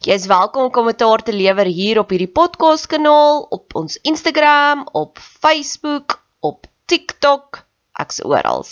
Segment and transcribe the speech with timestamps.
[0.00, 4.86] Jy is welkom om kommentaar te lewer hier op hierdie podcast kanaal, op ons Instagram,
[4.96, 7.58] op Facebook, op TikTok,
[8.00, 8.64] ek's oral.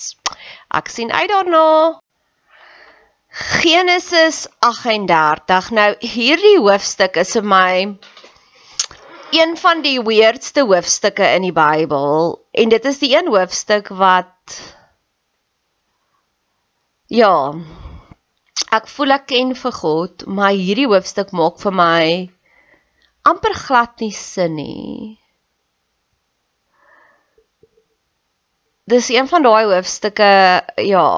[0.73, 1.99] Ek sien uit daarna.
[3.61, 5.69] Genesis 38.
[5.77, 7.73] Nou hierdie hoofstuk is vir my
[9.37, 14.63] een van die weirdste hoofstukke in die Bybel en dit is die een hoofstuk wat
[17.13, 17.53] ja,
[18.75, 22.05] ek voel ek ken vir God, maar hierdie hoofstuk maak vir my
[23.29, 25.19] amper glad nie sin nie.
[28.89, 30.29] Dis een van daai hoofstukke,
[30.89, 31.09] ja.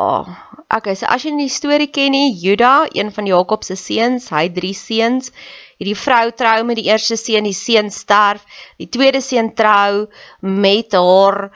[0.71, 4.49] Okay, so as jy die storie ken nie, Juda, een van Jakob se seuns, hy
[4.49, 5.31] het drie seuns.
[5.79, 8.43] Hierdie vrou trou met die eerste seun, die seun sterf.
[8.79, 10.09] Die tweede seun trou
[10.43, 11.51] met haar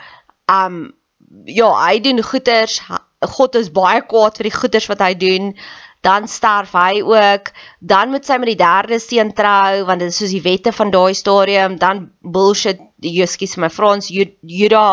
[0.50, 0.78] um
[1.44, 2.80] ja, hy doen goeders.
[3.20, 5.54] God is baie kwaad vir die goeders wat hy doen
[6.04, 7.48] dan sterf hy ook,
[7.80, 10.92] dan moet sy met die derde seun trou want dit is soos die wette van
[10.92, 14.84] daai stadium, dan bullshit Juskies my Frans Juda,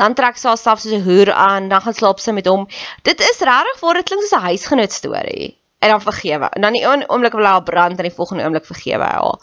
[0.00, 2.66] dan trek sy haarself soos 'n hoer aan, dan gaan slaap sy met hom.
[3.04, 5.56] Dit is regtig waar dit klink soos 'n huisgenoot storie.
[5.80, 6.48] En dan vergewe.
[6.56, 9.38] En dan die oomblik wil hy haar brand en die volgende oomblik vergewe hy haar.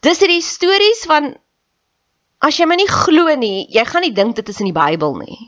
[0.00, 1.36] Dis hierdie stories van
[2.40, 5.16] as jy my nie glo nie, jy gaan nie dink dit is in die Bybel
[5.18, 5.38] nie.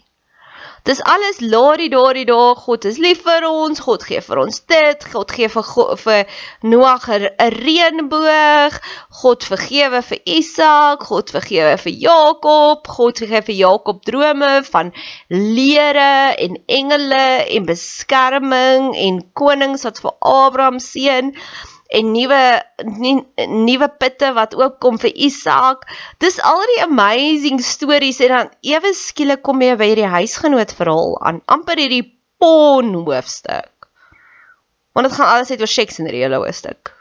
[0.89, 2.55] Dis alles larie daardie dae.
[2.56, 3.83] God is lief vir ons.
[3.84, 5.03] God gee vir ons dit.
[5.12, 5.67] God gee vir
[6.03, 6.39] vir
[6.73, 8.78] Noag 'n reënboog.
[9.21, 11.05] God vergewe vir Isak.
[11.11, 12.89] God vergewe vir Jakob.
[12.97, 14.93] God gee vir Jakob drome van
[15.28, 21.34] leere en engele en beskerming en konings wat vir Abraham seën
[21.91, 22.43] en nuwe
[23.51, 25.89] nuwe pitte wat oopkom vir Isak.
[26.23, 31.19] Dis al die amazing stories en dan ewe skielik kom jy by hierdie huisgenoot verhaal
[31.27, 32.06] aan amper hierdie
[32.39, 33.91] pon hoofstuk.
[34.95, 36.95] Want dit gaan alles uit oor seks hierdie hele hoofstuk.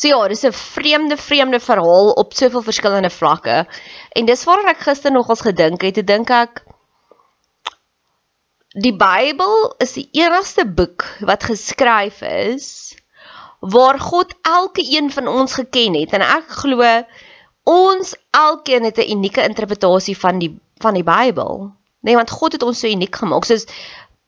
[0.00, 3.66] So ja, dis 'n vreemde vreemde verhaal op soveel verskillende vlakke.
[4.16, 5.98] En dis waaroor ek gister nogals gedink het.
[5.98, 6.62] Ek dink ek
[8.78, 12.94] Die Bybel is die enigste boek wat geskryf is
[13.58, 16.86] waar God elke een van ons geken het en ek glo
[17.66, 21.72] ons elkeen het 'n unieke interpretasie van die van die Bybel.
[22.00, 23.44] Nee, want God het ons so uniek gemaak.
[23.44, 23.66] Soos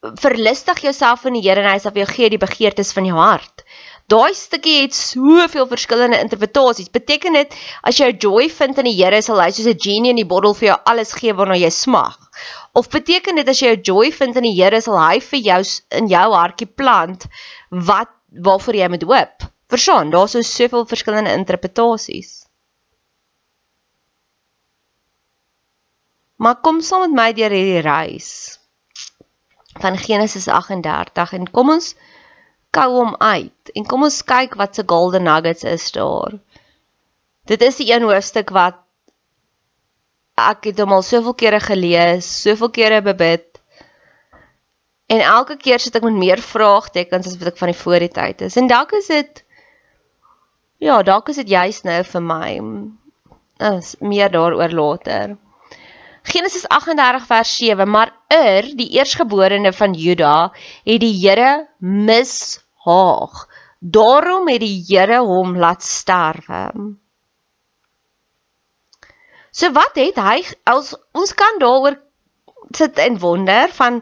[0.03, 3.17] verlustig jouself in die Here en hy sal vir jou gee die begeertes van jou
[3.17, 3.63] hart.
[4.11, 6.91] Daai stukkie het soveel verskillende interpretasies.
[6.91, 10.17] Beteken dit as jy joy vind in die Here sal hy soos 'n genie in
[10.17, 12.19] die bottel vir jou alles gee waarna jy smag?
[12.73, 15.61] Of beteken dit as jy jou joy vind in die Here, sal hy vir jou
[15.99, 17.27] in jou hartjie plant
[17.71, 19.49] wat waarvoor jy moet hoop?
[19.73, 22.43] Verstaan, daar's so soveel verskillende interpretasies.
[26.43, 28.31] Maar kom saam met my deur hierdie reis
[29.81, 31.93] van Genesis 38 en kom ons
[32.75, 36.37] kou hom uit en kom ons kyk wat se golden nuggets is daar.
[37.49, 38.82] Dit is die een hoofstuk wat
[40.51, 43.47] ek het hom al soveel kere gelees, soveel kere bebid.
[45.13, 48.13] En elke keer sit ek met meer vraagtekens as wat ek van die voor die
[48.13, 48.57] tyd is.
[48.57, 49.45] En dalk is dit
[50.83, 52.51] ja, dalk is dit juist nou vir my.
[53.63, 55.37] Is meer daaroor later.
[56.23, 60.53] Genesis 38 vers 7, maar Er, die eersgeborene van Juda,
[60.87, 63.47] het die Here mishaag.
[63.79, 66.71] Daarom het die Here hom laat sterwe.
[69.53, 71.99] So wat het hy as ons kan daaroor
[72.73, 74.01] sit en wonder van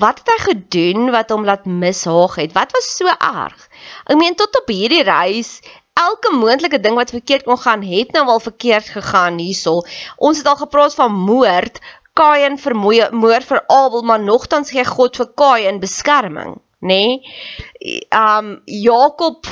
[0.00, 2.54] wat het hy gedoen wat hom laat mishaag het?
[2.56, 3.68] Wat was so erg?
[4.08, 5.58] Ek meen tot op hierdie reis
[5.94, 9.82] elke moontlike ding wat verkeerd kon gaan het nou al verkeerd gegaan hierso.
[10.16, 11.78] Ons het al gepraat van moord,
[12.14, 17.00] Kain vermoei moord vir Abel, maar nogtans gee God vir Kain beskerming, nê?
[17.20, 18.02] Nee?
[18.14, 19.46] Um Jakob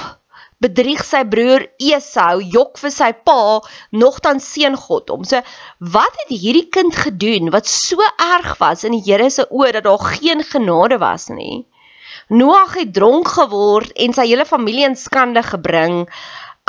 [0.62, 3.60] bedrieg sy broer Esau, jok vir sy pa,
[4.02, 5.26] nogtans seën God hom.
[5.26, 5.42] So
[5.96, 8.02] wat het hierdie kind gedoen wat so
[8.36, 11.64] erg was in die Here se oë dat daar geen genade was nie?
[12.30, 16.06] Noag het dronk geword en sy hele familie in skande gebring.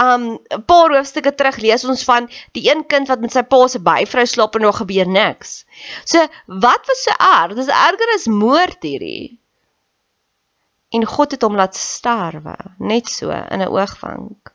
[0.01, 3.67] Um 'n paar hoofstukke terug lees ons van die een kind wat met sy pa
[3.67, 5.65] se byvrou slaap en nog gebeur niks.
[6.05, 7.55] So wat was so erg?
[7.55, 9.37] Dis erger as moord hierdie
[10.93, 14.53] en God het hom laat sterwe net so in 'n oogwink.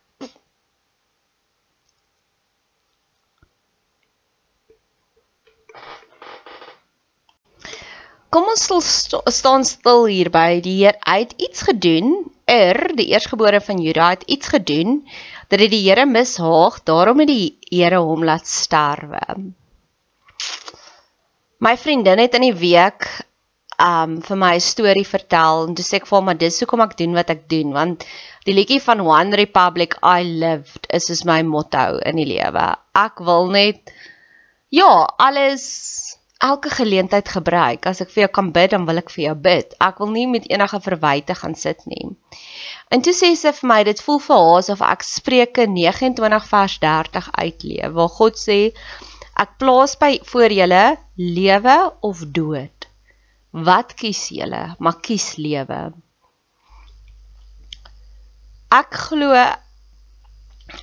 [8.28, 8.82] Kom ons stil
[9.32, 12.28] staan stil hier by die Heer uit iets gedoen.
[12.44, 15.08] Er, die eersgebore van Juda het iets gedoen
[15.48, 19.22] dat dit die Here mishaag, daarom het die Here hom laat sterwe.
[21.58, 23.08] My vriendin het in die week
[23.78, 26.80] um vir my 'n storie vertel en toe sê ek vir hom maar dis hoekom
[26.82, 28.04] ek doen wat ek doen want
[28.48, 32.76] die liedjie van One Republic I lived is is my motto in die lewe.
[32.96, 33.92] Ek wil net
[34.70, 35.66] ja, alles
[36.38, 37.86] elke geleentheid gebruik.
[37.86, 39.74] As ek vir jou kan bid, dan wil ek vir jou bid.
[39.82, 42.14] Ek wil nie met enige verwyte gaan sit nie.
[42.94, 46.78] En toe sê sy vir my dit voel vir haar asof ek Spreuke 29 vers
[46.84, 48.58] 30 uitleef waar God sê
[49.38, 50.84] ek plaas by voor julle
[51.16, 52.77] lewe of dood.
[53.50, 54.74] Wat kies julle?
[54.78, 55.80] Maar kies lewe.
[58.68, 59.32] Ek glo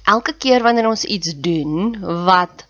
[0.10, 1.94] elke keer wanneer ons iets doen
[2.26, 2.66] wat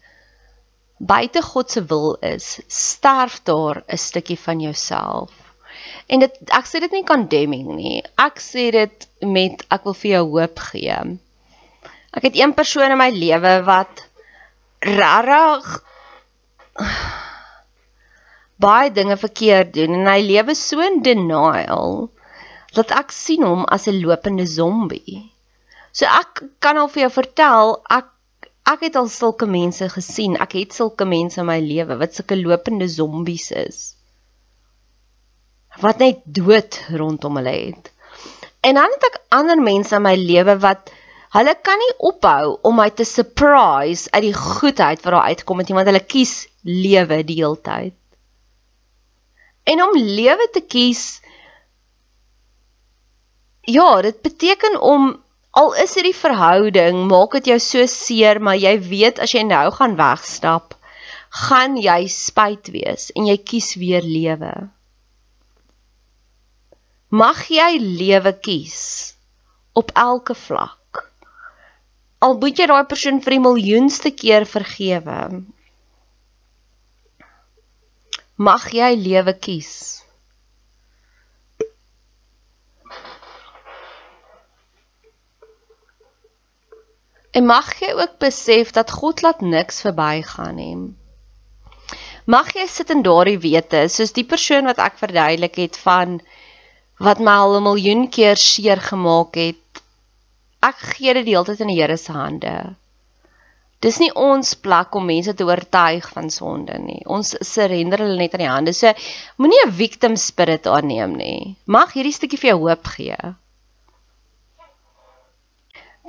[0.99, 5.31] buite God se wil is, sterf daar 'n stukkie van jouself.
[6.07, 8.03] En dit ek sê dit nie condemning nie.
[8.17, 10.97] Ek sê dit met ek wil vir jou hoop gee.
[12.11, 14.07] Ek het een persoon in my lewe wat
[14.79, 15.83] rarig
[18.61, 22.09] baie dinge verkeerd doen en hy lewe so in denial
[22.75, 25.31] dat ek sien hom as 'n lopende zombie.
[25.91, 28.11] So ek kan al vir jou vertel, ek
[28.65, 30.35] ek het al sulke mense gesien.
[30.41, 33.95] Ek het sulke mense in my lewe wat sulke lopende zombies is.
[35.81, 37.91] Wat net dood rondom hulle het.
[38.65, 40.89] En dan het ek ander mense in my lewe wat
[41.35, 45.69] hulle kan nie ophou om my te surprise uit die goedheid wat daar uitkom met
[45.69, 47.93] iemand hulle kies lewe die hele tyd.
[49.65, 51.05] En om lewe te kies
[53.65, 55.15] Ja, dit beteken om
[55.57, 59.41] al is dit die verhouding, maak dit jou so seer, maar jy weet as jy
[59.47, 60.75] nou gaan wegstap,
[61.47, 64.51] gaan jy spyt wees en jy kies weer lewe.
[67.09, 68.77] Mag jy lewe kies
[69.73, 71.05] op elke vlak.
[72.21, 75.19] Al moet jy daai persoon vir die miljoenste keer vergewe,
[78.35, 80.03] mag jy lewe kies.
[87.35, 90.75] En mag jy ook besef dat God laat niks verbygaan nie.
[92.25, 96.19] Mag jy sit in daardie wete, soos die persoon wat ek verduidelik het van
[96.99, 99.83] wat my al 'n miljoen keer seer gemaak het.
[100.63, 102.75] Ek gee dit die hele tyd in die Here se hande.
[103.85, 107.03] Dis nie ons plek om mense te oortuig van sonde nie.
[107.05, 108.73] Ons surrender hulle net aan die hande.
[108.73, 108.93] So
[109.37, 111.55] moenie 'n victim spirit aanneem nie.
[111.65, 113.17] Mag hierdie stukkie vir jou hoop gee.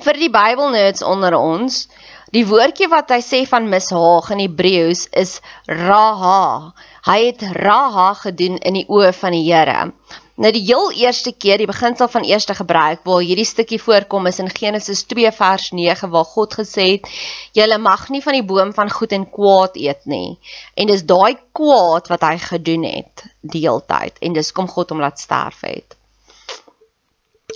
[0.05, 1.89] Vir die Bybelnerds onder ons,
[2.33, 6.73] die woordjie wat hy sê van mishaag in Hebreëus is raha.
[7.07, 9.93] Hy het raha gedoen in die oë van die Here.
[10.37, 14.39] Nou die heel eerste keer, die beginsel van eerste gebruik waar hierdie stukkie voorkom is
[14.43, 17.09] in Genesis 2 vers 9 waar God gesê het:
[17.57, 20.39] "Julle mag nie van die boom van goed en kwaad eet nie."
[20.75, 24.93] En dis daai kwaad wat hy gedoen het die hele tyd en dis kom God
[24.93, 25.97] hom laat sterf het.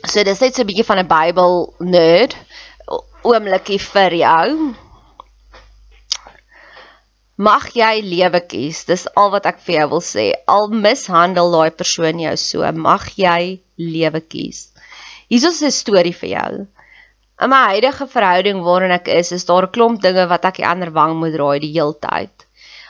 [0.08, 2.36] So dis net so 'n bietjie van 'n Bybel nerd
[3.22, 4.74] oomlikie vir jou.
[7.40, 8.82] Mag jy lewe kies.
[8.84, 10.24] Dis al wat ek vir jou wil sê.
[10.54, 14.66] Al mishandel daai persoon jou so, mag jy lewe kies.
[15.32, 16.50] Hier is 'n storie vir jou.
[17.40, 20.68] In my huidige verhouding waarin ek is, is daar 'n klomp dinge wat ek die
[20.72, 22.44] ander wang moet draai die heeltyd.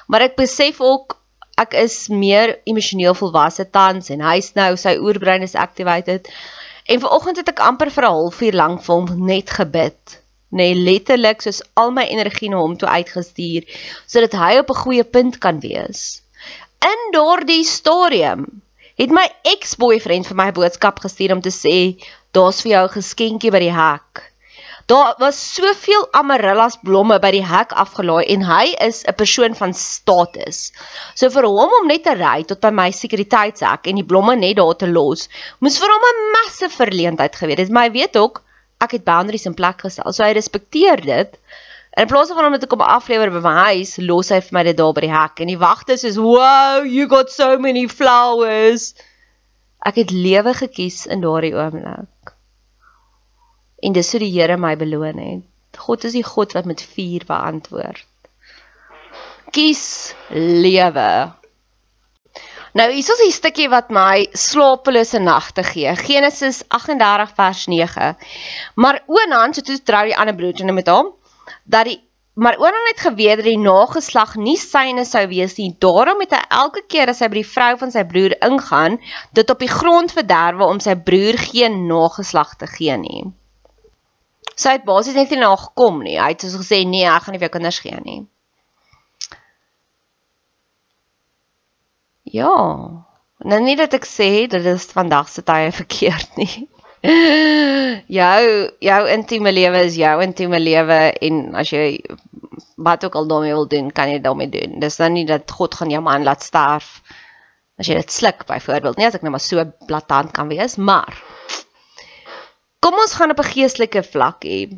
[0.08, 1.16] Maar ek besef ook
[1.56, 6.26] ek is meer emosioneel volwasse tans en hy's nou sy oerbrein is activated.
[6.88, 10.19] En vanoggend het ek amper vir 'n halfuur lank vir hom net gebid
[10.50, 13.66] nê nee, letterlik soos al my energie na hom toe uitgestuur
[14.06, 16.22] sodat hy op 'n goeie punt kan wees.
[16.92, 18.62] In daardie stadium
[19.00, 21.76] het my ex-boyfriend vir my boodskap gestuur om te sê
[22.34, 24.30] daar's vir jou 'n geskenkie by die hek.
[24.90, 29.72] Daar was soveel amarellas blomme by die hek afgelaai en hy is 'n persoon van
[29.72, 30.72] status.
[31.14, 34.56] So vir hom om net te ry tot by my sekuriteitshek en die blomme net
[34.56, 35.28] daar te los,
[35.60, 37.70] moes vir hom 'n massive verleentheid gewees het.
[37.70, 38.42] Hy weet ook
[38.80, 40.12] ek het boundaries in plek gestel.
[40.12, 41.36] So hy respekteer dit.
[41.98, 44.62] In plaas van om dit te kom aflewer by my huis, los hy vir my
[44.68, 48.92] dit daar by die hek en die wagte is wow, you got so many flowers.
[49.86, 52.34] Ek het lewe gekies in daardie oomblik.
[53.82, 55.46] En dis hoe die Here my beloon het.
[55.80, 58.06] God is die God wat met vuur beantwoord.
[59.50, 61.10] Kies lewe.
[62.72, 65.96] Nou hier is 'n stukkie wat my slapelose nagte gee.
[65.96, 68.16] Genesis 38 vers 9.
[68.74, 71.14] Maar Onan, so toe trou die ander broer en met hom,
[71.64, 71.98] dat die
[72.34, 75.74] maar Onan het geweet dat die nageslag nie syne sou wees nie.
[75.78, 79.00] Daarom het hy elke keer as hy by die vrou van sy broer ingaan,
[79.32, 83.24] dit op die grond verderwe om sy broer geen nageslag te gee nie.
[84.54, 86.20] Sy het basies net nie na gekom nie.
[86.20, 88.20] Hy het soos gesê nee, ek gaan nie vir jou kinders gee nie.
[92.30, 92.56] Ja.
[93.40, 96.68] Nou nie dat ek sê dit is vandag se tye verkeerd nie.
[98.12, 98.42] jou
[98.84, 101.86] jou intieme lewe is jou intieme lewe en as jy
[102.76, 104.78] wat ook al daarmee wil doen, kan jy daarmee doen.
[104.80, 107.00] Dis nou nie dat God gaan jou man laat sterf
[107.80, 111.16] as jy dit sluk byvoorbeeld nie as ek nou maar so blaatant kan wees, maar
[112.84, 114.68] kom ons gaan op 'n geestelike vlak hê.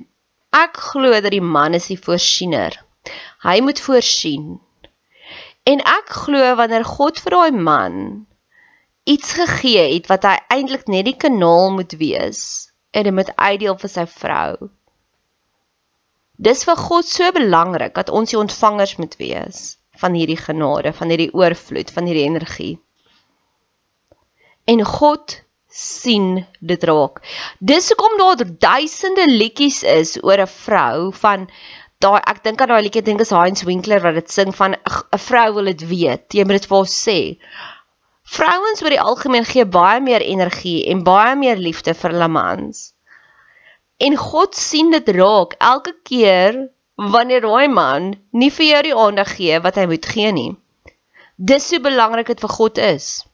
[0.53, 2.79] Ek glo dat die man is die voorsiener.
[3.43, 4.61] Hy moet voorsien.
[5.65, 7.99] En ek glo wanneer God vir daai man
[9.05, 12.43] iets gegee het wat hy eintlik net die kanaal moet wees
[12.95, 14.71] en dit moet uitdeel vir sy vrou.
[16.43, 19.63] Dis vir God so belangrik dat ons die ontvangers moet wees
[20.03, 22.75] van hierdie genade, van hierdie oorvloed, van hierdie energie.
[24.67, 25.43] En God
[25.73, 27.23] sien dit raak.
[27.59, 31.49] Dis hoekom daar duisende liedjies is oor 'n vrou van
[32.03, 35.23] daai ek dink aan daai liedjie dink is Heinz Winkler wat dit sing van 'n
[35.27, 36.27] vrou wil dit weet.
[36.35, 37.19] Jy moet dit vir haar sê.
[38.37, 42.93] Vrouens oor die algemeen gee baie meer energie en baie meer liefde vir hulle mans.
[44.01, 46.57] En God sien dit raak elke keer
[46.97, 50.53] wanneer daai man nie vir jou die aandag gee wat hy moet gee nie.
[51.37, 53.25] Dis so belangrik dit vir God is.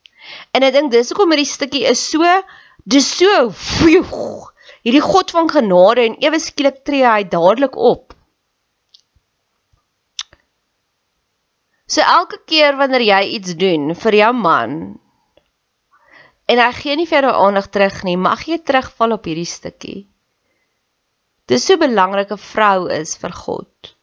[0.53, 2.25] En ek dink dis hoekom hierdie stukkie is so
[2.85, 3.31] dis so
[4.85, 8.18] hierdie God van genade en ewe skielik tree hy dadelik op.
[11.89, 14.73] So elke keer wanneer jy iets doen vir jou man
[16.49, 19.99] en hy gee nie vir jou aandag terug nie, mag jy terugval op hierdie stukkie.
[21.49, 23.95] Dis so belangrik 'n vrou is vir God.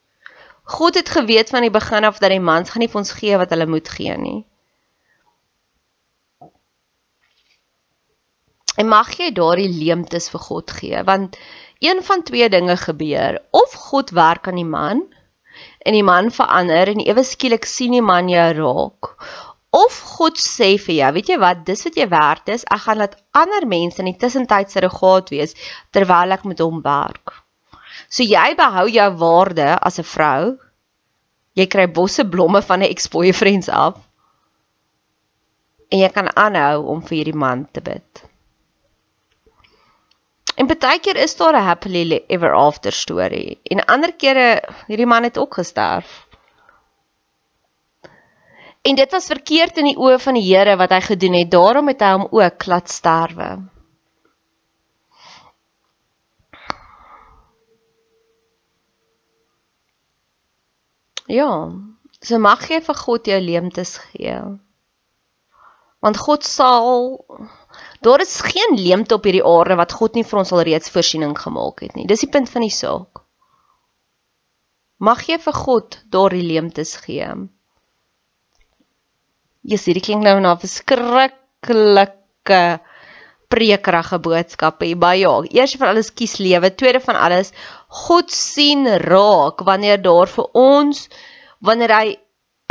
[0.65, 3.37] God het geweet van die begin af dat die mans gaan nie vir ons gee
[3.37, 4.45] wat hulle moet gee nie.
[8.77, 11.37] En mag jy daardie leemtes vir God gee want
[11.79, 15.05] een van twee dinge gebeur of God werk aan die man
[15.85, 19.11] en die man verander en ewe skielik sien die man jou raak.
[19.75, 23.01] Of God sê vir jou, weet jy wat, dis wat jy werd is, ek gaan
[23.01, 25.55] laat ander mense in die tussentyd se regaat wees
[25.95, 27.35] terwyl ek met hom werk.
[28.09, 30.57] So jy behou jou waarde as 'n vrou.
[31.55, 33.99] Jy kry bosse blomme van 'n ex-boyfriends af.
[35.91, 38.23] En jy kan aanhou om vir hierdie man te bid.
[40.55, 43.59] En baie keer is daar 'n happily ever after storie.
[43.63, 46.27] En ander kere hierdie man het ook gesterf.
[48.81, 51.51] En dit was verkeerd in die oë van die Here wat hy gedoen het.
[51.51, 53.47] Daarom het hy hom ook laat sterwe.
[61.25, 61.71] Ja,
[62.21, 64.37] so mag jy vir God jou leemtes gee.
[66.05, 67.25] Want God sal
[68.01, 71.35] Daar is geen leemte op hierdie aarde wat God nie vir ons al reeds voorsiening
[71.39, 72.07] gemaak het nie.
[72.07, 73.21] Dis die punt van die saak.
[74.97, 77.27] Mag jy vir God daardie leemtes gee.
[79.65, 82.61] Jesus, hierdie klink nou na 'n verskriklike
[83.49, 84.95] prekerige boodskappe.
[84.95, 87.51] Maar ja, eers van alles kies lewe, tweede van alles
[87.87, 91.09] God sien raak wanneer daar vir ons
[91.59, 92.17] wanneer hy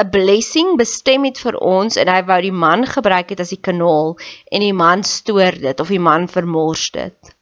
[0.03, 3.61] 'n blessing bestem het vir ons en hy wou die man gebruik het as die
[3.69, 4.17] kanaal
[4.51, 7.35] en die man stoor dit of die man vermors dit.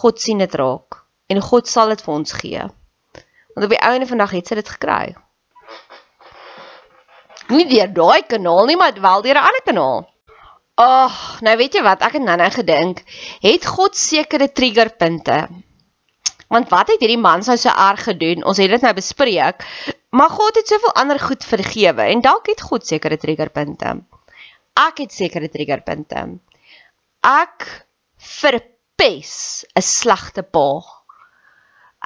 [0.00, 0.98] God sien dit raak
[1.30, 2.64] en God sal dit vir ons gee.
[3.54, 5.14] Want op die einde van die dag het sy dit gekry.
[7.54, 10.02] Nie deur daai kanaal nie, maar wel deur 'n ander kanaal.
[10.80, 13.02] Ag, oh, nou weet jy wat, ek het nou-nou gedink,
[13.42, 15.46] het God sekere triggerpunte
[16.50, 18.44] Want wat het hierdie man sou so erg gedoen?
[18.44, 19.62] Ons het dit nou bespreek.
[20.10, 24.00] Maar God het soveel ander goed vergewe en dalk het God sekere triggerpunte.
[24.74, 26.24] Ek het sekere triggerpunte.
[27.22, 27.66] Ek
[28.18, 30.82] verpes 'n slegte pa.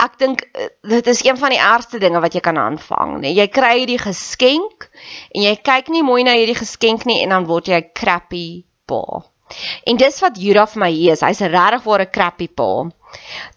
[0.04, 3.32] Ek dink eh, dit is een van die ergste dinge wat jy kan aanvang, nee.
[3.32, 4.90] Jy kry hierdie geskenk
[5.30, 8.64] en jy kyk nie mooi na hierdie geskenk nie en dan word jy 'n crappy
[8.84, 9.22] pa.
[9.86, 11.20] En dis wat Juda vir my is.
[11.20, 12.90] Hy's regtig 'n crappy pa.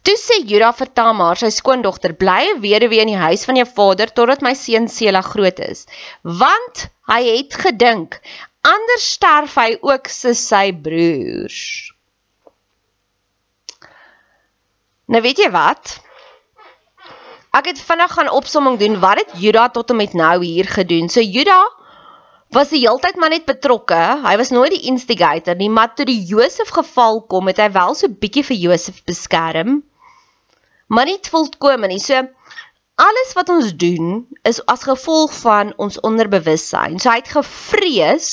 [0.03, 3.67] Toe sê Juda vir Tamar, sy skoondogter, bly 'n weduwee in die huis van jou
[3.79, 5.85] vader totdat my seun Sela groot is,
[6.23, 8.21] want hy het gedink
[8.61, 11.93] anders sterf hy ook soos sy broers.
[15.07, 15.99] Nou weet jy wat?
[17.55, 21.09] Ek het vinnig gaan opsomming doen wat het Juda tot en met nou hier gedoen.
[21.09, 21.63] So Juda
[22.55, 23.99] was die heeltyd maar net betrokke.
[24.23, 27.95] Hy was nooit die instigator nie, maar toe die Josef geval kom, het hy wel
[27.97, 29.81] so bietjie vir Josef beskerm.
[30.87, 31.99] Maar nie volkome nie.
[31.99, 32.23] So
[32.97, 36.97] alles wat ons doen is as gevolg van ons onderbewussyn.
[36.99, 38.29] So hy het gevrees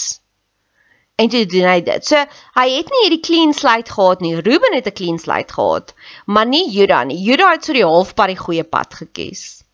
[1.21, 2.07] en toe doen hy dit.
[2.07, 2.23] So
[2.59, 4.37] hy het nie hierdie clean slate gehad nie.
[4.39, 5.95] Ruben het 'n clean slate gehad,
[6.27, 7.19] maar nie Juda nie.
[7.19, 9.65] Juda het so die halfpad die goeie pad gekies.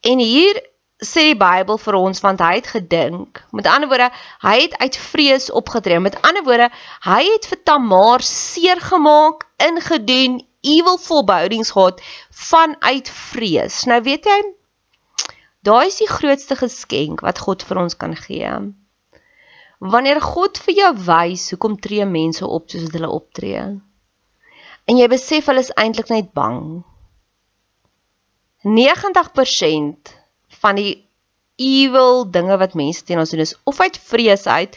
[0.00, 0.62] En hier
[1.04, 3.42] sê die Bybel vir ons want hy het gedink.
[3.52, 4.08] Met ander woorde,
[4.40, 6.00] hy het uit vrees opgetree.
[6.00, 6.70] Met ander woorde,
[7.04, 13.84] hy het vir Tamar seer gemaak, ingedoen, evil volhoudings gehad vanuit vrees.
[13.84, 14.40] Nou weet jy,
[15.66, 18.56] daai is die grootste geskenk wat God vir ons kan gee.
[19.78, 23.64] Wanneer God vir jou wys hoekom tree mense op soos hulle optree.
[24.86, 26.84] En jy besef hulle is eintlik net bang.
[28.64, 30.16] 90%
[30.66, 30.92] van die
[31.56, 34.76] evil dinge wat mense teen ons doen is of uit vrees uit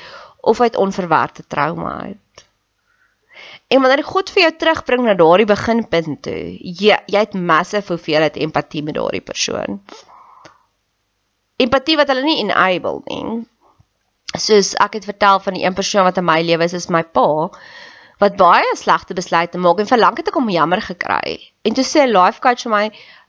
[0.52, 2.46] of uit onverwerkte trauma uit.
[3.68, 8.40] En wanneer God vir jou terugbring na daardie beginpunt toe, jy jy het massive hoeveelheid
[8.46, 9.82] empatie met daardie persoon.
[11.60, 13.44] Empatie wat hulle nie enable nie.
[14.40, 17.04] Soos ek het vertel van die een persoon wat in my lewe is, is my
[17.04, 17.28] pa
[18.20, 21.38] wat baie slegte besluite maak en verlang het ek om jammer gekry.
[21.64, 22.86] En toe sê 'n life coach vir my,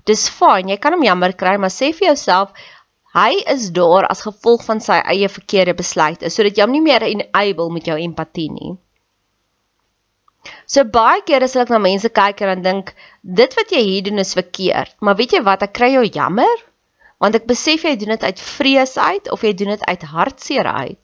[0.09, 2.53] Dis fyn, jy kan hom jammer kry, maar sê vir jouself
[3.15, 7.03] hy is daar as gevolg van sy eie verkeerde besluite, sodat jy hom nie meer
[7.09, 8.77] enable met jou empatie nie.
[10.71, 12.95] So baie kere as ek na mense kyk en dan dink
[13.41, 16.67] dit wat jy hier doen is verkeerd, maar weet jy wat, ek kry jou jammer
[17.21, 20.65] want ek besef jy doen dit uit vrees uit of jy doen dit uit hartseer
[20.65, 21.01] uit.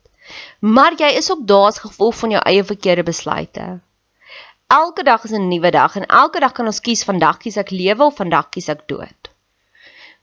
[0.64, 3.66] Maar jy is ook daar as gevolg van jou eie verkeerde besluite.
[4.66, 7.70] Elke dag is 'n nuwe dag en elke dag kan ons kies vandag kies ek
[7.70, 9.30] lewe of vandag kies ek dood.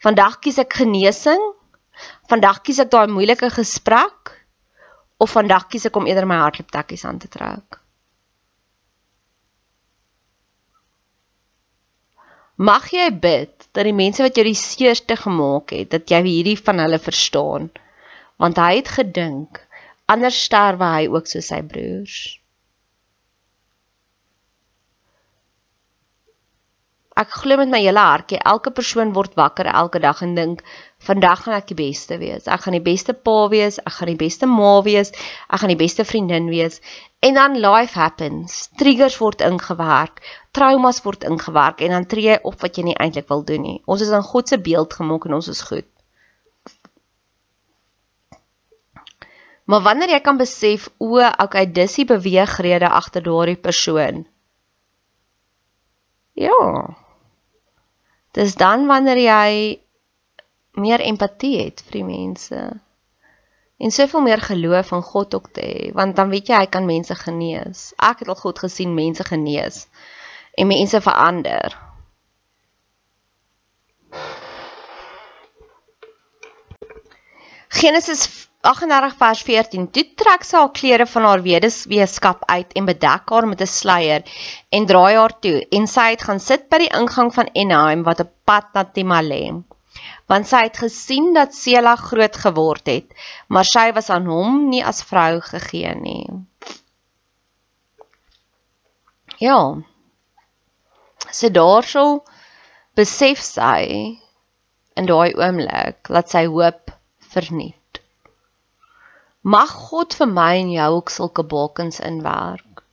[0.03, 1.43] Vandag kies ek genesing.
[2.27, 4.33] Vandag kies ek daai moeilike gesprek
[5.17, 7.79] of vandag kies ek om eerder my hartkloptekkies aan te trek.
[12.55, 16.59] Mag jy bid dat die mense wat jou die seerste gemaak het, dat jy hierdie
[16.59, 17.71] van hulle verstaan,
[18.37, 19.63] want hy het gedink
[20.05, 22.42] anders sterwe hy ook soos sy broers.
[27.13, 30.63] Ek glo met my hele hartjie elke persoon word wakker elke dag en dink
[31.05, 32.47] vandag gaan ek die beste wees.
[32.49, 35.13] Ek gaan die beste pa wees, ek gaan die beste ma wees,
[35.45, 36.79] ek gaan die beste vriendin wees.
[37.21, 38.67] En dan life happens.
[38.81, 40.23] Triggers word ingewerk,
[40.57, 43.77] traumas word ingewerk en dan tree jy op wat jy nie eintlik wil doen nie.
[43.85, 45.87] Ons is in God se beeld gemaak en ons is goed.
[49.69, 54.25] Maar wanneer jy kan besef o, okay, dis die beweegrede agter daardie persoon.
[56.33, 56.57] Ja.
[58.33, 59.49] Dis dan wanneer jy
[60.81, 62.61] meer empatie het vir die mense
[63.83, 66.85] en soveel meer geloof in God ook te hê, want dan weet jy hy kan
[66.87, 67.91] mense genees.
[67.99, 69.87] Ek het al God gesien mense genees
[70.57, 71.75] en mense verander.
[77.73, 83.33] Genesis 38 vers 14 toe trek sy haar klere van haar weduweeskap uit en bedek
[83.35, 84.23] haar met 'n sluier
[84.77, 88.23] en draai haar toe en sy het gaan sit by die ingang van Enaim wat
[88.23, 89.41] op pad na Tima lê
[90.31, 93.11] want sy het gesien dat Sela groot geword het
[93.49, 96.25] maar sy was aan hom nie as vrou gegee nie.
[99.39, 99.59] Ja.
[101.31, 102.23] Sy daarso
[102.95, 103.83] besef sy
[104.95, 106.95] in daai oomblik dat sy hoop
[107.33, 107.82] verniet
[109.43, 112.83] Mag God vir my en jou ook sulke balkens inwerk.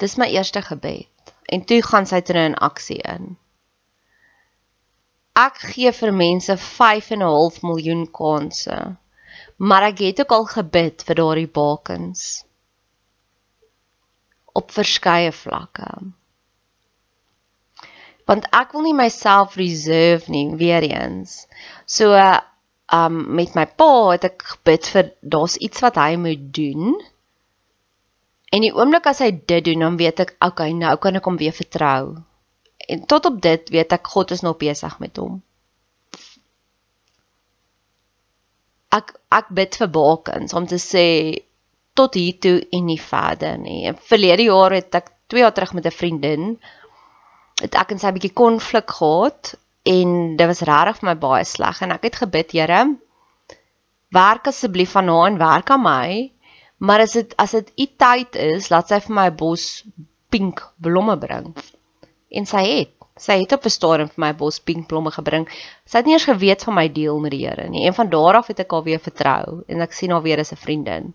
[0.00, 3.34] Dis my eerste gebed en toe gaan sy terug in aksie in.
[5.36, 8.78] Ek gee vir mense 5 en 'n half miljoen kansse.
[9.56, 12.44] Maar ek het ook al gebid vir daardie balkens
[14.52, 15.90] op verskeie vlakke.
[18.24, 21.46] Want ek wil nie myself reserve nie weer eens.
[21.86, 22.16] So
[22.92, 26.98] um met my pa het ek gebid vir daar's iets wat hy moet doen.
[28.52, 31.38] En die oomblik as hy dit doen, dan weet ek, okay, nou kan ek hom
[31.40, 32.18] weer vertrou.
[32.92, 35.40] En tot op dit weet ek God is nog besig met hom.
[38.92, 41.06] Ek ek bid vir bakens om te sê
[41.96, 43.86] tot hier toe en nie verder nie.
[43.88, 46.44] In verlede jaar het ek 2 jaar terug met 'n vriendin
[47.62, 51.44] het ek en sy 'n bietjie konflik gehad en dit was regtig vir my baie
[51.44, 52.82] sleg en ek het gebid Here
[54.12, 56.32] werk asseblief van haar en werk aan my
[56.82, 59.66] maar as dit as dit u tyd is laat sy vir my 'n bos
[60.34, 61.52] pink blomme bring.
[62.38, 62.90] En sy het
[63.22, 65.46] sy het op 'n stadium vir my 'n bos pink blomme gebring.
[65.86, 67.86] Sy het nie eers geweet van my deel met die Here nie.
[67.86, 70.52] En van daar af het ek haar weer vertrou en ek sien haar weer as
[70.52, 71.14] 'n vriendin.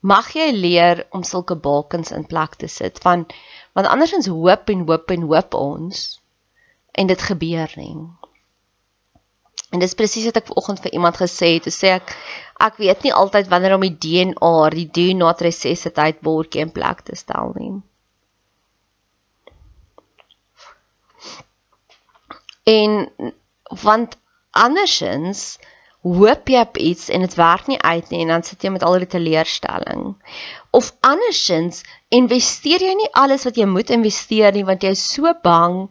[0.00, 3.26] Mag jy leer om sulke balkens in plek te sit van
[3.72, 6.20] want andersins hoop en hoop en hoop ons
[6.98, 7.96] en dit gebeur nie.
[9.70, 12.14] En dis presies wat ek vanoggend vir iemand gesê het, toe sê ek
[12.66, 17.04] ek weet nie altyd wanneer om die DNA, die do not resuscitate bordjie in plek
[17.06, 17.76] te stel nie.
[22.68, 22.96] En
[23.84, 24.18] want
[24.66, 25.44] andersins
[26.08, 28.84] hoop jy op iets en dit werk nie uit nie en dan sit jy met
[28.86, 30.14] al die teleurstelling.
[30.74, 35.30] Of andersins investeer jy nie alles wat jy moet investeer nie want jy is so
[35.44, 35.88] bang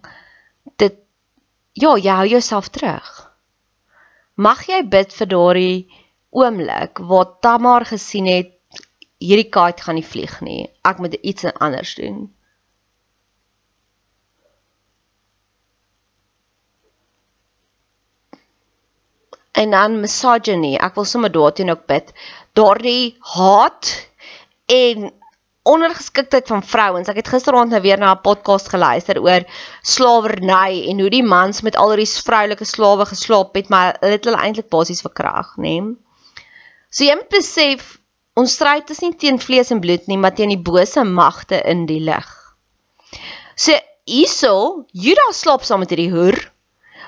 [0.75, 0.95] dit
[1.73, 3.07] ja, jy hou jouself terug.
[4.35, 5.77] Mag jy bid vir daardie
[6.29, 8.53] oomblik waar Tamar gesien het
[9.17, 10.67] hierdie kaart gaan nie vlieg nie.
[10.85, 12.27] Ek moet iets anders doen.
[19.57, 20.75] En dan misogyny.
[20.77, 22.11] Ek wil sommer daarteen ook bid.
[22.53, 23.89] Daardie haat
[24.69, 25.09] en
[25.67, 27.09] ondergeskiktheid van vrouens.
[27.11, 29.43] Ek het gisteraand nou weer na 'n podcast geluister oor
[29.81, 34.25] slawerny en hoe die mans met al hierdie vroulike slawe geslaap het, maar hulle het
[34.25, 35.95] hulle eintlik basies verkrag, nê?
[36.89, 37.97] So jy moet besef
[38.37, 41.85] ons stryd is nie teen vlees en bloed nie, maar teen die bose magte in
[41.89, 42.29] die lig.
[43.55, 43.73] So
[44.05, 46.37] hierso, Judas slaap saam met hierdie hoer.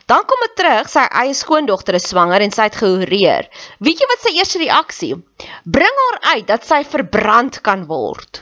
[0.10, 3.46] Dan kom dit terug, sy eie skoondogter is swanger en sy het gehoreer.
[3.78, 5.12] Weet jy wat sy eerste reaksie?
[5.70, 8.42] Bring haar uit dat sy verbrand kan word.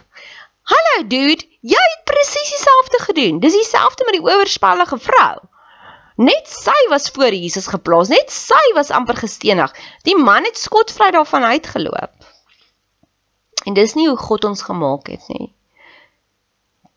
[0.68, 3.40] Hallo dude, jy het presies dieselfde gedoen.
[3.40, 5.36] Dis dieselfde met die oorspellige vrou.
[6.18, 9.72] Net sy was voor Jesus geplaas, net sy was amper gestenig.
[10.04, 12.28] Die man het skotvry daarvan uitgeloop.
[13.70, 15.54] En dis nie hoe God ons gemaak het nie.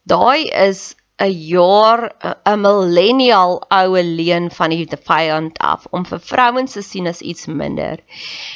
[0.09, 2.00] Daai is 'n jaar
[2.48, 7.46] 'n millennial oue leen van die vyand af om vir vrouens te sien as iets
[7.46, 8.00] minder.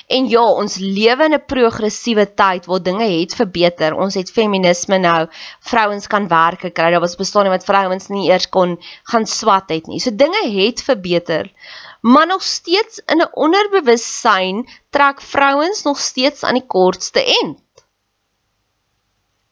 [0.08, 3.94] En ja, ons lewe in 'n progressiewe tyd waar dinge het verbeter.
[3.94, 5.26] Ons het feminisme nou.
[5.60, 6.90] Vrouens kan werke kry.
[6.90, 10.00] Daar was bestaan nie wat vrouens nie eers kon gaan swat het nie.
[10.00, 11.52] So dinge het verbeter.
[12.00, 17.63] Maar nog steeds in 'n onderbewussyn trek vrouens nog steeds aan die kortste end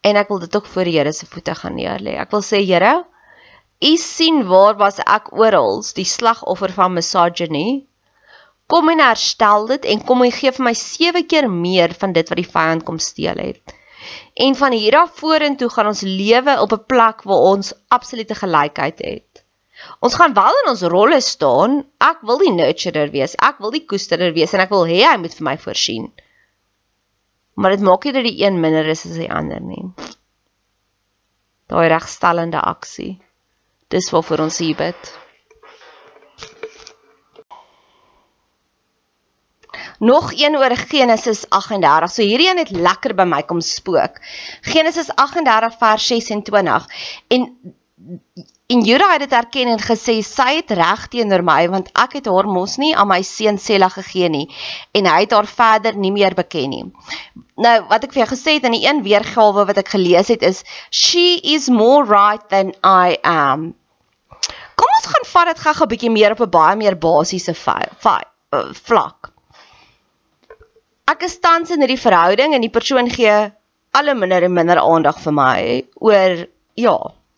[0.03, 2.17] en ek wil dit ook voor die Here se voete gaan neerlê.
[2.19, 3.05] Ek wil sê Here,
[3.83, 7.83] U sien waar was ek oral, die slagoffer van misogyny.
[8.71, 12.31] Kom en herstel dit en kom en gee vir my 7 keer meer van dit
[12.31, 13.75] wat die vyand kom steel het.
[14.47, 19.03] En van hier af vorentoe gaan ons lewe op 'n plek waar ons absolute gelykheid
[19.03, 19.45] het.
[19.99, 21.83] Ons gaan wel in ons rolle staan.
[21.99, 23.35] Ek wil die nurturer wees.
[23.51, 26.13] Ek wil die koesterer wees en ek wil hê hy moet vir my voorsien
[27.55, 29.85] maar dit maak nie dat die een minder is as die ander nie.
[31.73, 33.19] Daai regstellende aksie.
[33.93, 35.13] Dis waarvoor ons hier bid.
[40.03, 42.11] Nog een oor Genesis 38.
[42.11, 44.19] So hierdie een het lekker by my kom spook.
[44.61, 46.87] Genesis 38 vers 26
[47.29, 47.47] en
[48.67, 52.31] en Juda het dit erken en gesê sy het reg teenoor my want ek het
[52.31, 54.47] haar mos nie aan my seun Sela gegee nie
[54.97, 56.85] en hy het haar verder nie meer beken nie.
[57.61, 60.43] Nou wat ek vir jou gesê het in die een weergawe wat ek gelees het
[60.43, 63.73] is she is more right than I am.
[64.75, 68.73] Kom ons gaan vat dit gou 'n bietjie meer op 'n baie meer basiese uh,
[68.87, 69.33] vlak.
[71.07, 73.53] Ek is tans in hierdie verhouding en die persoon gee
[73.93, 76.97] alle minder en minder aandag vir my oor ja,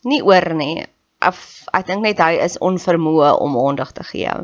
[0.09, 0.87] nie oor nie.
[1.25, 1.39] Af,
[1.73, 4.35] ek dink net hy is onvermoë om aandag te gee.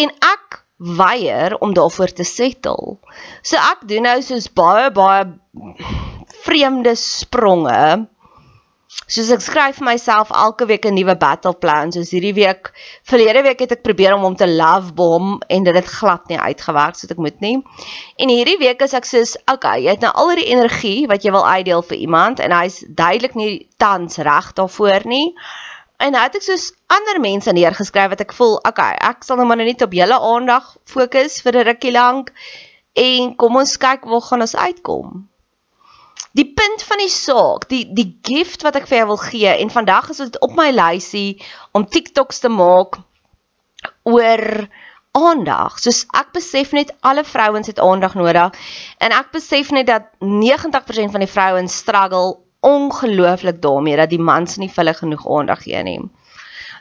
[0.00, 2.96] En ek weier om daarvoor te settle.
[3.42, 5.26] So ek doen nou soos baie baie
[6.44, 8.06] vreemde spronge
[9.08, 12.70] soos ek skryf vir myself elke week 'n nuwe battle plan soos hierdie week
[13.10, 16.38] verlede week het ek probeer om hom te love bomb en dit het glad nie
[16.38, 17.56] uitgewerk soos ek moet nie.
[18.18, 21.32] En hierdie week is ek soos okay jy het nou al die energie wat jy
[21.32, 25.34] wil uitdeel vir iemand en hy's duidelik nie tans reg daarvoor nie.
[25.98, 29.46] En nou het ek soos ander mense neergeskryf wat ek voel okay ek sal nou
[29.46, 32.32] maar net op julle aandag fokus vir 'n rukkie lank
[32.94, 35.30] en kom ons kyk waar gaan ons uitkom
[36.38, 39.72] die punt van die saak, die die gift wat ek vir jou wil gee en
[39.72, 41.40] vandag is dit op my lysie
[41.76, 43.00] om TikToks te maak
[44.06, 44.68] oor
[45.16, 45.80] aandag.
[45.82, 48.54] Soos ek besef net alle vrouens het aandag nodig
[49.02, 54.58] en ek besef net dat 90% van die vrouens struggle ongelooflik daarmee dat die mans
[54.60, 55.98] nie vir hulle genoeg aandag gee nie.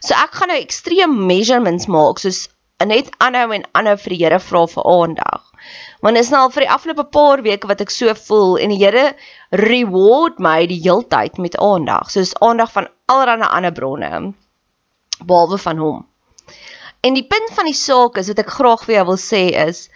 [0.03, 2.47] So ek gaan nou ekstreem measurements maak soos
[2.85, 5.45] net aanhou en aanhou vir die Here vra vir aandag.
[6.01, 8.79] Want is nou al vir die afgelope paar weke wat ek so voel en die
[8.79, 9.15] Here
[9.51, 14.33] reward my die heeltyd met aandag, soos aandag van allerlei ander bronne
[15.19, 16.05] behalwe van hom.
[17.03, 19.89] En die punt van die saak is wat ek graag vir jou wil sê is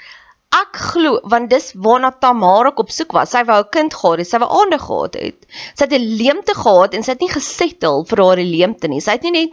[0.53, 3.31] ek glo want dis waarna Tamara op soek was.
[3.33, 5.39] Sy wou 'n kind gehad het, sy wou aandag gehad het.
[5.75, 9.01] Sy het 'n leemte gehad en sy het nie gesettel vir haar leemte nie.
[9.01, 9.51] Sy het nie net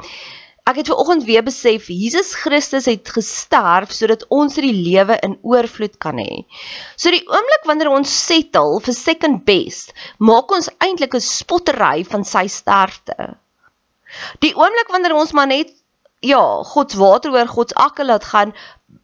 [0.69, 5.39] Ek het ver oggend weer besef Jesus Christus het gesterf sodat ons hierdie lewe in
[5.43, 6.45] oorvloed kan hê.
[6.97, 12.25] So die oomblik wanneer ons settle vir second best, maak ons eintlik 'n spottery van
[12.25, 13.35] sy sterfte.
[14.45, 15.73] Die oomblik wanneer ons maar net
[16.21, 18.53] ja, God se water oor God se akker laat gaan,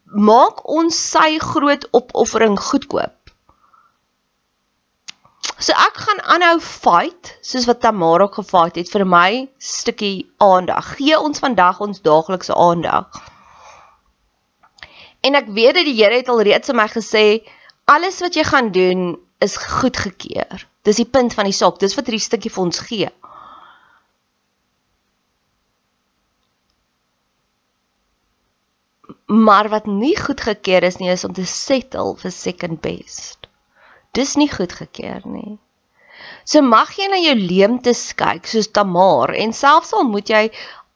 [0.05, 3.16] maak ons sy groot opoffering goedkoop.
[5.57, 10.91] So ek gaan aanhou fight soos wat Tamara gefight het vir my stukkie aandag.
[10.99, 13.09] Gee ons vandag ons daaglikse aandag.
[15.25, 17.25] En ek weet dat die Here het al reeds aan my gesê
[17.89, 20.67] alles wat jy gaan doen is goedgekeur.
[20.85, 21.81] Dis die punt van die saak.
[21.81, 23.09] Dis wat hierdie stukkie vir ons gee.
[29.27, 33.46] Maar wat nie goedgekeur is nie is om te settle vir second best.
[34.17, 35.59] Dis nie goedgekeur nie.
[36.49, 40.45] So mag jy na jou leemtes kyk soos Tamar en selfs al moet jy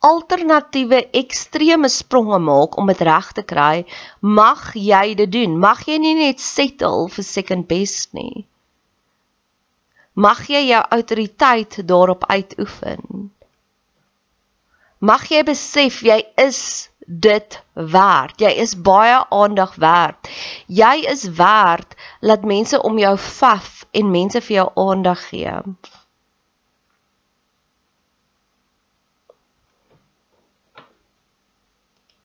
[0.09, 3.85] alternatiewe ekstreme spronge maak om dit reg te kry,
[4.21, 5.59] mag jy dit doen.
[5.61, 8.47] Mag jy nie net settle vir second best nie.
[10.17, 13.29] Mag jy jou autoriteit daarop uitoefen.
[15.01, 18.35] Mag jy besef jy is dit werd.
[18.37, 20.29] Jy is baie aandag werd.
[20.69, 25.57] Jy is werd dat mense om jou vaf en mense vir jou aandag gee.